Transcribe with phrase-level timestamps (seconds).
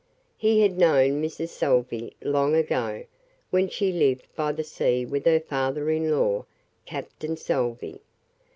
[0.35, 1.49] He had known Mrs.
[1.49, 3.03] Salvey long ago,
[3.51, 6.45] when she lived by the sea with her father in law,
[6.87, 7.99] Captain Salvey.